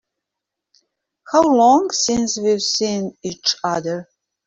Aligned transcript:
How 1.31 1.43
long 1.43 1.91
since 1.91 2.39
we've 2.39 2.59
seen 2.63 3.15
each 3.21 3.55
other? 3.63 4.09